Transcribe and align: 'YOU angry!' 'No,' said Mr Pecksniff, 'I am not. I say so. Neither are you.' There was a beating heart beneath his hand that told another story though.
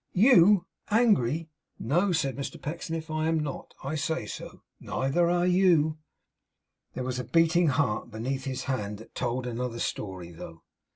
'YOU 0.13 0.65
angry!' 0.89 1.51
'No,' 1.77 2.11
said 2.11 2.35
Mr 2.35 2.59
Pecksniff, 2.59 3.11
'I 3.11 3.27
am 3.27 3.39
not. 3.39 3.75
I 3.83 3.93
say 3.93 4.25
so. 4.25 4.63
Neither 4.79 5.29
are 5.29 5.45
you.' 5.45 5.99
There 6.95 7.03
was 7.03 7.19
a 7.19 7.23
beating 7.23 7.67
heart 7.67 8.09
beneath 8.09 8.45
his 8.45 8.63
hand 8.63 8.97
that 8.97 9.13
told 9.13 9.45
another 9.45 9.77
story 9.77 10.31
though. 10.31 10.63